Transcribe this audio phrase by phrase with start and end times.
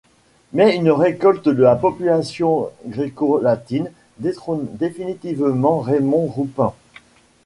[0.53, 6.71] Mais une révolte de la population gréco-latine détrône définitivement Raymond-Roupen.